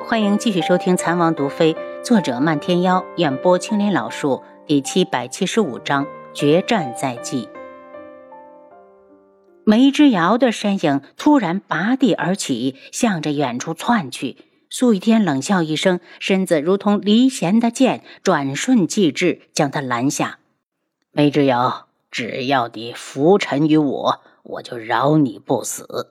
[0.00, 7.48] 欢迎继续收听《残王毒妃》，作者漫天妖，演播青莲老树，第七百七十五章决战在即。
[9.64, 14.36] 梅之遥的身影突然拔地而起，向着远处窜去。
[14.70, 20.38] 苏雨天冷笑一声，身子如同离弦的箭，转瞬即至，将他拦下。
[21.10, 26.10] 梅之遥，只要你浮沉于我，我就饶你不死。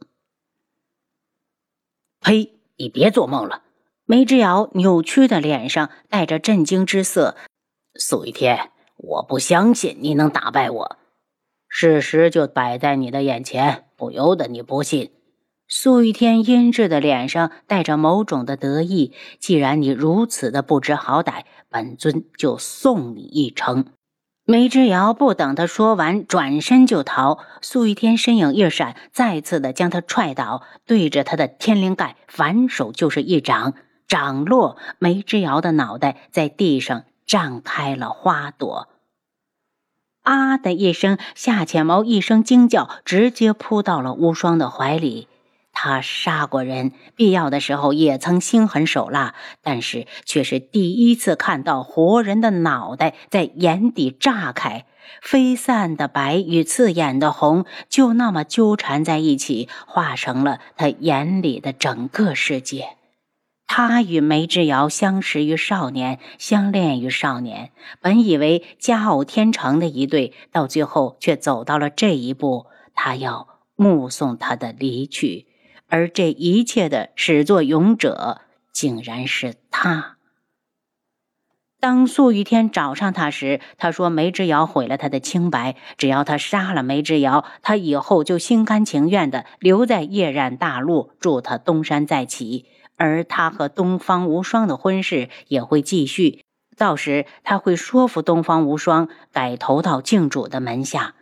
[2.19, 2.54] 呸！
[2.79, 3.63] 你别做梦了。
[4.09, 7.36] 梅之遥扭曲的脸上带着震惊之色。
[7.93, 10.97] 苏一天，我不相信你能打败我。
[11.68, 15.11] 事实就摆在你的眼前，不由得你不信。
[15.68, 19.11] 苏一天阴鸷的脸上带着某种的得意。
[19.41, 23.87] 既然你如此的不知好歹，本尊就送你一程。
[24.46, 27.39] 梅之遥不等他说完，转身就逃。
[27.61, 33.73] 苏玉天身影一闪，再次的将他踹倒，对着他的天灵盖反手就是一掌。
[34.08, 38.88] 掌落，梅之遥的脑袋在地上绽开了花朵。
[40.23, 45.27] 啊的一声，夏浅毛一声惊叫，直接扑到了无双的怀里。
[45.72, 54.86] 他杀过人，必要的时候也曾心狠手辣，但是却是第一次看到活人的脑袋在眼底炸开，
[55.21, 62.96] 飞散的白与刺眼的红就那么纠缠在一起，化成了他眼里的整个世界。
[63.67, 67.71] 他与梅之遥相识于少年，相恋于少年。
[68.01, 72.67] 本以为佳偶天成的一对，到最后却走到了这一步。
[72.95, 75.47] 他要目送他的离去，
[75.87, 80.15] 而这一切的始作俑者，竟然是他。
[81.79, 92.65] 当素玉天找上他时，他说梅之遥毁了他的清白，只要他杀了梅之遥，他以后就心甘情愿的留在夜染大陆，助他东山再起。
[92.97, 96.43] 而他和东方无双的婚事也会继续，
[96.75, 101.15] 到时他会说服东方无双改投到靖主的门下。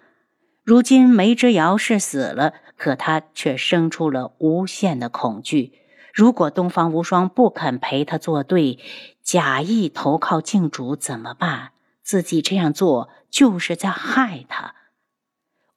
[0.64, 5.74] 如今梅之遥是死了，可他却生出了无限的恐惧。
[6.12, 8.80] 如果东方无双不肯陪他作对，
[9.22, 11.72] 假意投靠靖主怎么办？
[12.02, 14.76] 自己这样做就是在害他。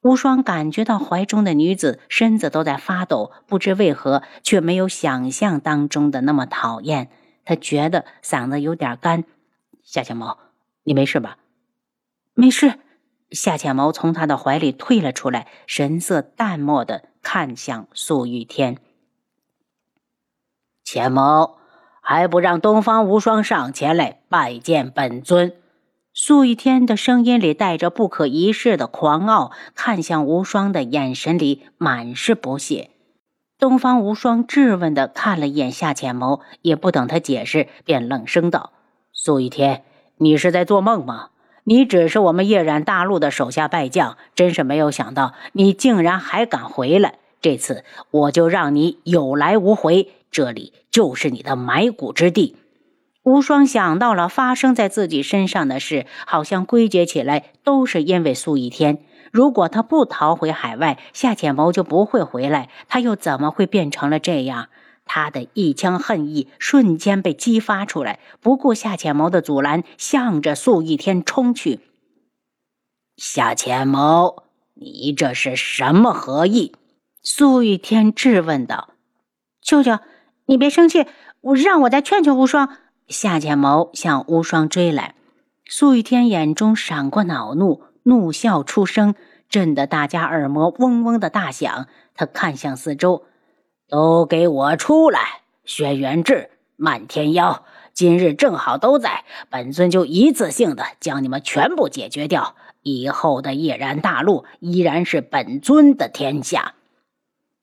[0.01, 7.09] 无双感觉到怀中的女子身子都在发抖，不知为何，却没有想象当中的那么讨厌。
[7.43, 9.25] 他觉得嗓子有点干。
[9.83, 10.37] 夏浅毛，
[10.83, 11.37] 你没事吧？
[12.33, 12.79] 没事。
[13.31, 18.77] 夏浅毛从他的怀里退了出来，神色淡漠的看向苏玉天。
[20.83, 21.57] 浅毛，
[22.01, 25.58] 还不让东方无双上前来拜见本尊？
[26.21, 32.89] 苏一天的声音里带着不可一世的狂傲，看向无双的眼神里满是不屑。
[33.57, 38.73] 东方无双质问的看了一眼夏浅谋，也不等他解释，便冷声道
[39.13, 39.85] ：“苏一天，
[40.17, 41.29] 你是在做梦吗？
[41.63, 47.19] 你只是我们夜染大陆的手下败将，真是没有想到你竟然还敢回来。
[47.39, 52.57] 这次我就让你有来无回，这里就是你的埋骨之地。”
[53.23, 59.03] 无双想到了发生在自己身上的事，好像归结起来都是因为苏一天。
[59.31, 64.69] 如果他不逃回海外，夏浅谋就不会回来，他又怎么会变成了这样？
[65.05, 71.79] 他的一腔恨意瞬间被激发出来，不顾夏浅谋的阻拦，向着苏一天冲去。
[73.17, 74.43] 夏浅谋，
[74.75, 76.73] 你这是什么何意？
[77.21, 78.89] 苏一天质问道。
[79.61, 79.99] 舅舅，
[80.45, 81.05] 你别生气，
[81.41, 82.77] 我让我再劝劝无双。
[83.09, 85.15] 夏浅谋向无双追来，
[85.65, 89.15] 苏雨天眼中闪过恼怒，怒笑出声，
[89.49, 91.87] 震得大家耳膜嗡嗡的大响。
[92.13, 93.23] 他看向四周，
[93.87, 95.41] 都给我出来！
[95.65, 102.55] 轩辕志、漫天妖，今日正好都在，本尊就一次性的将你们全部解决掉。
[102.83, 106.75] 以后的夜然大陆依然是本尊的天下。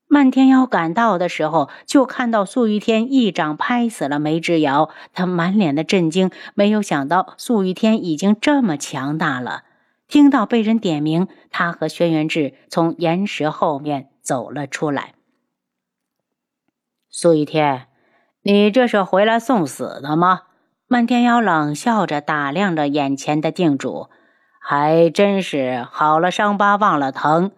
[0.09, 9.65] 漫天妖赶到的时候，就看到素玉天一掌拍死了梅之遥，他满脸的震惊，没有想到素玉天已经这么强大了。
[10.09, 15.15] 听到被人点名，他和轩辕志从岩石后面走了出来。
[17.11, 17.89] 素玉天，
[18.43, 20.43] 你这是回来送死的吗？
[20.87, 24.09] 漫天妖冷笑着打量着眼前的定主，
[24.61, 27.51] 还真是好了伤疤忘了疼。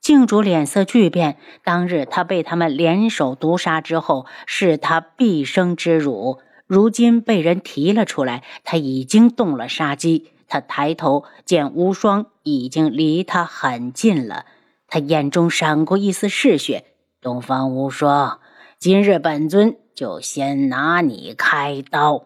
[0.00, 6.38] 靖主脸色巨变，当日他被他们联手毒杀之后，是他毕生之辱。
[6.66, 10.30] 如今被人提了出来，他已经动了杀机。
[10.48, 14.46] 他抬头见无双已经离他很近了，
[14.88, 16.86] 他眼中闪过一丝嗜血。
[17.20, 18.40] 东方无双，
[18.78, 22.24] 今日本尊就先拿你开刀。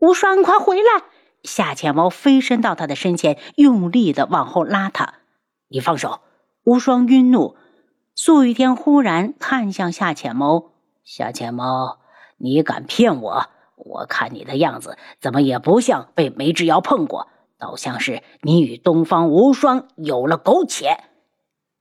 [0.00, 1.04] 无双，快回来！
[1.44, 5.14] 夏浅猫飞身到他的身前，用力的往后拉他。
[5.68, 6.20] 你放手！
[6.64, 7.56] 无双晕怒。
[8.14, 10.72] 素玉天忽然看向夏浅谋
[11.04, 11.98] ：“夏浅谋，
[12.36, 13.46] 你敢骗我？
[13.76, 17.28] 我看你的样子，怎么也不像被梅之遥碰过，
[17.58, 21.04] 倒像是你与东方无双有了苟且。”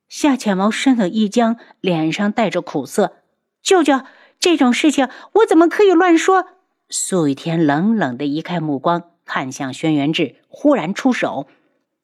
[0.08, 3.18] 夏浅谋身子一僵，脸上带着苦涩
[3.62, 4.02] ：“舅舅，
[4.40, 6.46] 这种事情我怎么可以乱说？”
[6.90, 11.48] 素玉天冷冷的移开目光，看向轩辕志，忽然出手。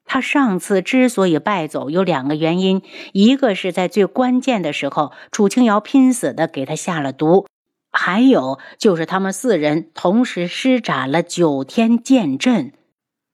[0.06, 2.81] 他上次之所以败走，有两个原因：
[3.12, 7.46] 一个是在最关键的时候，楚清瑶拼死的给他下了毒；
[7.92, 12.72] 还有就是他们四人同时施展了九天剑阵。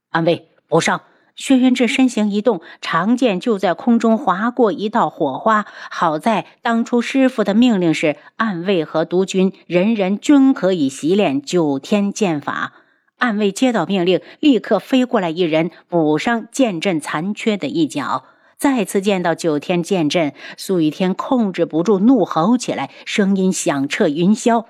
[0.10, 1.02] 安卫不上。
[1.34, 5.66] 轩辕志身形一动，长剑就在空中划过一道火花。
[5.90, 12.74] 好在当初师傅的命令是，暗卫和毒君人人均可以习练九天剑法。
[13.22, 18.24] 暗卫接到命令，立刻飞过来一人，补上剑阵残缺的一角。
[18.58, 24.66] 再次见到九天剑阵，苏雨天控制不住怒吼起来，声音响彻云霄：“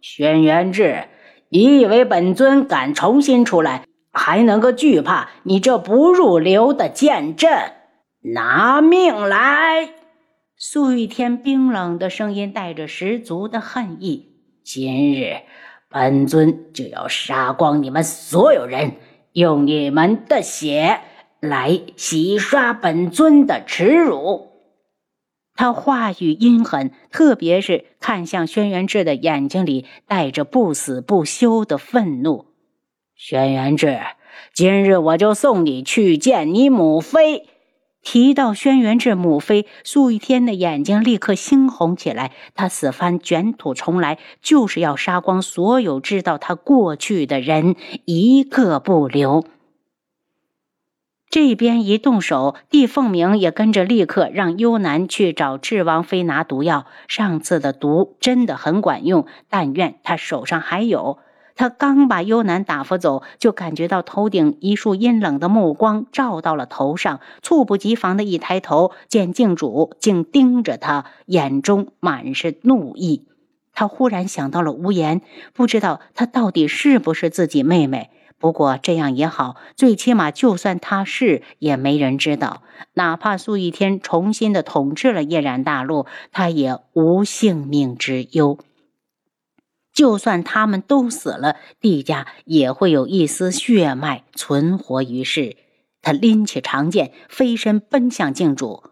[0.00, 1.08] 轩辕志，
[1.48, 7.50] 你以为本尊敢重新出来，还能够惧怕你这不入流的剑阵？
[8.34, 9.90] 拿命来！”
[10.56, 14.28] 苏雨天冰冷的声音带着十足的恨意
[14.62, 15.38] ：“今日。”
[15.98, 18.96] 本尊就要杀光你们所有人，
[19.32, 21.00] 用你们的血
[21.40, 24.48] 来洗刷本尊的耻辱。
[25.54, 32.44] 他话语阴狠，特别是看向轩辕志的眼睛里带着不死不休的愤怒。
[33.14, 33.98] 轩辕志，
[34.52, 37.46] 今日我就送你去见你母妃。
[38.06, 47.74] 提到轩辕志母妃苏玉天的眼睛立刻猩红起来，他此番卷土重来，就是要杀光所有知道他过去的人，
[48.04, 49.44] 一个不留。
[51.28, 56.86] 这边一动手，帝凤鸣也跟着立刻让幽南去找智王妃拿毒药。
[57.08, 61.18] 上次的毒真的很管用，但愿他手上还有。
[61.56, 73.26] 他刚把幽南打发走，就感觉到头顶一束阴冷的目光照到了头上，猝不及防的一抬头，见镜主竟盯着他，眼中满是怒意。
[73.72, 75.22] 他忽然想到了无言，
[75.52, 78.10] 不知道她到底是不是自己妹妹。
[78.38, 82.62] 不过这样也好，最起码就算她是，也没人知道。
[82.94, 88.58] 哪怕苏一天重新的统治了夜染大陆，他也无性命之忧。
[89.96, 95.56] 就算他们都死了，帝家也会有一丝血脉存活于世。
[96.02, 98.84] 他拎起长剑，飞身奔向镜主。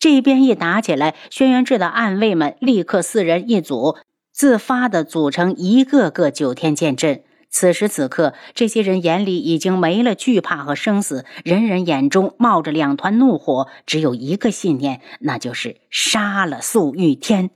[0.00, 3.96] 这边一打起来，轩辕志的暗卫们立刻四人一组，
[4.32, 7.22] 自发的组成一个个九天剑阵。
[7.48, 17.50] 此时此刻，这些人眼里已经没了惧怕和生死，人人眼中冒着两团怒火，只有一个信念，那就是杀了素玉天。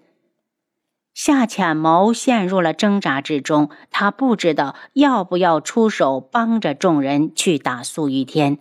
[1.15, 8.59] 夏浅谋陷入了挣扎之中，他不知道要不要出手帮着众人去打苏玉天。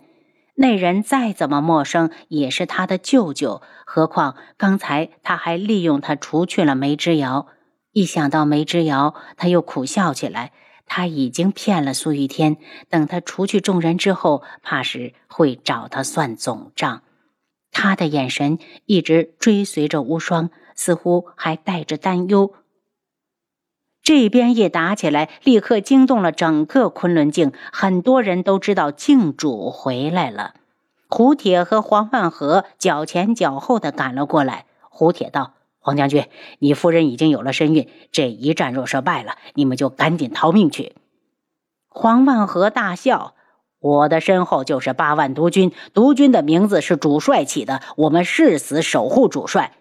[0.54, 3.62] 那人再怎么陌生，也是他的舅舅。
[3.86, 7.46] 何况刚才他还利用他除去了梅之遥。
[7.92, 10.52] 一想到梅之遥，他又苦笑起来。
[10.84, 12.58] 他已经骗了苏玉天，
[12.90, 17.02] 等他除去众人之后，怕是会找他算总账。
[17.72, 20.50] 他的眼神一直追随着无双。
[20.74, 22.54] 似乎还带着担忧。
[24.02, 30.54] 这边一打起来，立刻惊动了整个昆仑镜，很多人都知道镜主回来了。
[31.08, 34.64] 胡铁和黄万和脚前脚后的赶了过来。
[34.88, 36.26] 胡铁道：“黄将军，
[36.58, 40.96] 你夫人已经有了身孕，这一战若是败了，你们就赶紧逃命去。”
[41.88, 43.34] 黄万和大笑
[43.82, 49.72] ：“我的身后就是八万毒军，毒军的名字是主帅起的，我们誓死守护主帅。”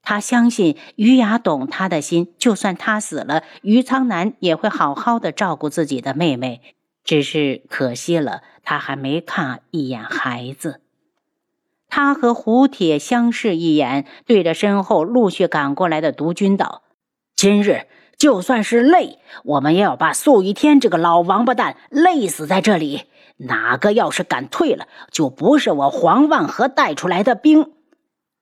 [0.00, 6.62] 他相信于雅懂他的心，就算他死了，于苍南也会好好的照顾自己的妹妹。
[7.04, 10.80] 只是可惜了，他还没看一眼孩子。
[11.88, 16.82] 他和胡铁相视一眼，对着身后陆续赶过来的毒军道
[17.34, 17.86] ：“今日
[18.18, 23.04] 就算是累，我们也要把素玉天这个老王八蛋累死在这里。
[23.38, 27.70] 哪个要是敢退了，就不是我黄万和带出来的兵。”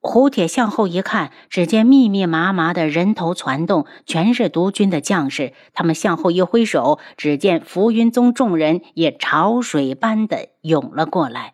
[0.01, 5.53] 胡铁向后一看，只见密密麻麻的人头攒动，全是毒军的将士。
[5.73, 11.53] 他们向后一挥手，只见浮云宗众人也潮水般的涌了过来。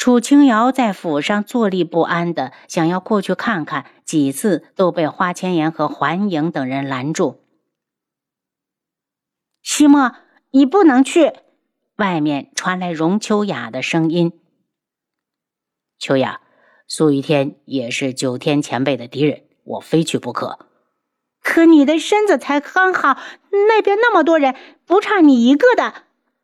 [0.00, 7.44] 楚清瑶在府上坐立不安的想要过去看看，几次都被花千颜和环影等人拦住。
[9.60, 10.12] 西莫，
[10.52, 11.34] 你不能去！
[11.96, 14.40] 外面传来荣秋雅的声音。
[15.98, 16.40] 秋雅，
[16.88, 20.60] 苏雨天也是九天前辈的敌人，我非去不可。
[21.42, 23.18] 可你的身子才刚好，
[23.68, 25.92] 那边那么多人，不差你一个的。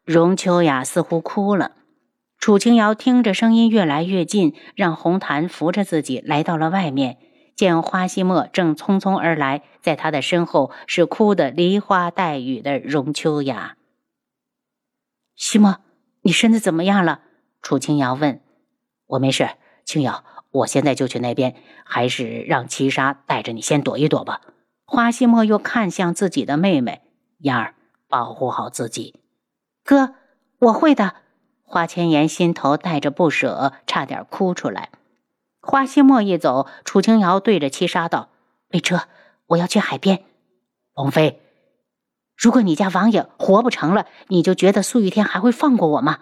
[0.04, 1.72] 荣秋雅似乎哭了。
[2.47, 7.19] 楚清瑶听着声音越来越近，让红檀扶着自己来到了外面。
[7.57, 13.76] 见花希墨正匆匆而来，在他的身后是哭得梨花带雨的荣秋雅。
[15.35, 15.79] 希墨，
[16.23, 17.23] 你身子怎么样了？
[17.62, 18.41] 楚清瑶问。
[19.07, 19.49] 我没事，
[19.85, 20.23] 清瑶，
[20.53, 24.41] 我现在就去那边，还是让七杀带着你先躲一躲吧。
[24.85, 27.03] 花希墨又看向自己的妹妹
[27.38, 27.75] 嫣儿，
[28.07, 29.17] 保护好自己。
[29.83, 30.15] 哥，
[30.61, 31.25] 我会的。
[31.68, 34.90] 花千颜心头带着不舍，差点哭出来。
[35.61, 38.28] 花希墨一走，楚清瑶对着七杀道
[38.70, 39.08] ：“备车，
[39.49, 40.23] 我要去海边。”
[40.94, 41.40] 王妃，
[42.37, 46.20] 如果你家王爷活不成了，你就觉得苏玉天还会放过我吗？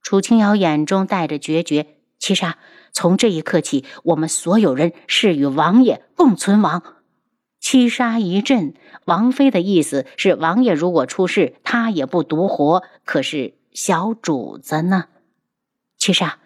[0.00, 1.98] 楚清瑶眼中带着决绝。
[2.18, 2.56] 七杀，
[2.90, 6.82] 从这一刻起，我们所有人是与王爷共存亡。
[7.60, 8.72] 七杀一震，
[9.04, 12.82] 王妃的意思是，王爷如果出事，他也不独活。
[13.04, 13.57] 可是。
[13.72, 15.06] 小主子呢？
[15.96, 16.38] 七杀，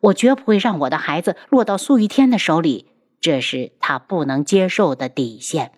[0.00, 2.88] 我绝不会让我的孩子落到苏玉天的手里，
[3.20, 5.72] 这是他不能接受的底线。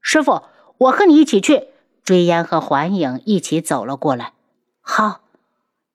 [0.00, 0.42] 师傅，
[0.78, 1.68] 我和你一起去。
[2.04, 4.34] 追烟和环影一起走了过来。
[4.80, 5.22] 好，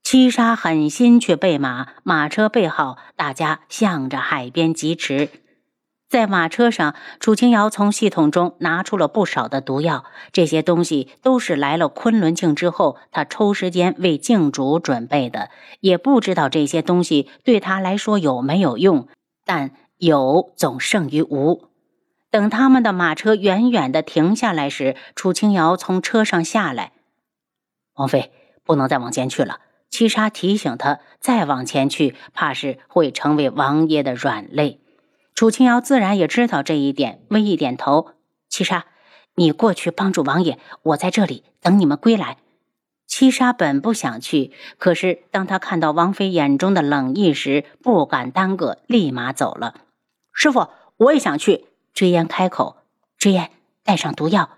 [0.04, 5.30] 七杀狠心去备马，马车备好，大家向着海边疾驰。
[6.12, 10.04] 在马车上，楚清瑶从系统中拿出了不少的毒药，
[10.34, 15.50] 这些东西都是来了昆仑镜之后，他抽时间为镜主准备的。
[15.80, 19.08] 也不知道这些东西对他来说有没有用，
[19.46, 21.70] 但有总胜于无。
[22.30, 26.92] 等他们的马车远远的停下来时，楚清瑶从车上下来
[27.96, 28.34] ：“王妃，
[28.66, 34.82] 不能再往前去了。”七杀提醒他：“再往前去，怕是会成为王爷的软肋。”
[35.42, 38.12] 楚清瑶自然也知道这一点，微一点头。
[38.48, 38.86] 七杀，
[39.34, 42.38] 你过去帮助王爷，我在这里等你们归来。
[43.08, 49.74] 七杀本不想去，可是当他看到王妃眼中的冷意时，不敢耽搁，立马走了。
[50.32, 50.68] 师傅，
[50.98, 51.66] 我也想去。
[51.92, 52.78] 追烟开口，
[53.18, 53.50] 追烟
[53.84, 54.52] 带上毒药。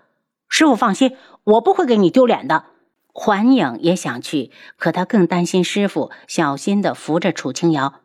[0.50, 2.66] 师傅放心，我不会给你丢脸的。
[3.14, 8.02] 环影也想去，可他更担心师傅，小心的扶着楚清瑶。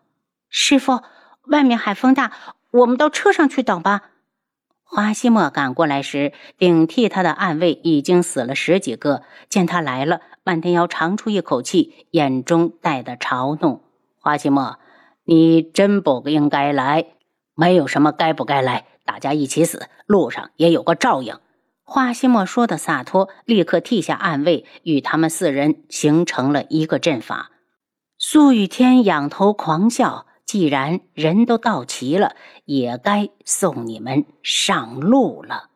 [0.47, 1.01] 师傅，
[1.47, 2.31] 外面海风大。
[2.71, 4.11] 我们到车上去等吧。
[4.83, 9.21] 花希墨赶过来时，顶替他的暗卫已经死了十几个。
[9.47, 13.83] 见他来了，万天瑶长出一口气，眼中带的嘲弄
[14.19, 14.79] ：“花希墨，
[15.25, 17.05] 你真不应该来。
[17.53, 21.37] 没有什么该不该来，大家一起死，路上也有个照应。”
[21.85, 27.51] 花希墨说的洒脱，立刻替下暗卫，与他们四人形成了一个阵法。
[28.17, 30.25] 苏雨天仰头狂笑。
[30.49, 35.69] 既然人都到齐了，也该送你们上路了。